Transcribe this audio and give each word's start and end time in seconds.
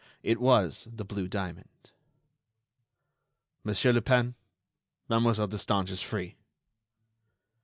It 0.23 0.41
was 0.41 0.87
the 0.91 1.05
blue 1.05 1.27
diamond. 1.27 1.91
"Monsieur 3.63 3.93
Lupin, 3.93 4.33
Mademoiselle 5.07 5.45
Destange 5.49 5.91
is 5.91 6.01
free." 6.01 6.37